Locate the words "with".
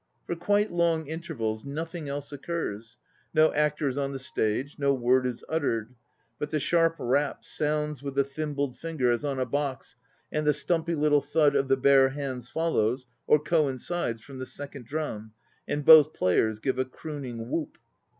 8.01-8.15